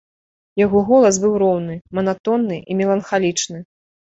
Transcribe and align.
Яго 0.61 0.81
голас 0.87 1.19
быў 1.25 1.35
роўны, 1.43 1.77
манатонны 1.99 2.57
і 2.71 2.79
меланхалічны. 2.81 3.63